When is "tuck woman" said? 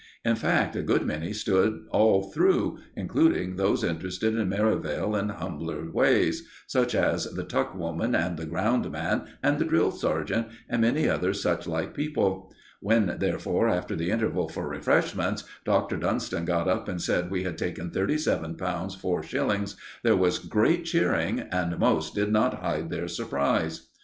7.43-8.15